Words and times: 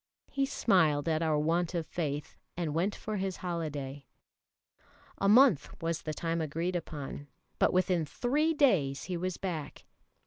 He 0.31 0.47
smiled 0.47 1.07
at 1.07 1.21
our 1.21 1.37
want 1.37 1.75
of 1.75 1.85
faith, 1.85 2.35
and 2.57 2.73
went 2.73 2.95
for 2.95 3.17
his 3.17 3.37
holiday. 3.45 4.07
A 5.19 5.29
month 5.29 5.79
was 5.79 6.01
the 6.01 6.13
time 6.15 6.41
agreed 6.41 6.75
upon, 6.75 7.27
but 7.59 7.71
within 7.71 8.03
three 8.07 8.55
days 8.55 9.03
he 9.03 9.15
was 9.15 9.37
back. 9.37 9.85